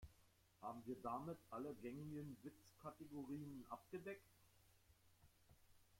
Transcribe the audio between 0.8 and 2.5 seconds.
wir damit alle gängigen